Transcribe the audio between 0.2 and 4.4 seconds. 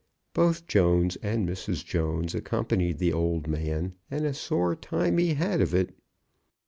Both Jones and Mrs. Jones accompanied the old man, and a